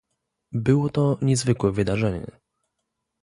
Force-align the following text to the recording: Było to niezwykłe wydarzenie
Było 0.53 0.89
to 0.89 1.17
niezwykłe 1.21 1.71
wydarzenie 1.71 2.31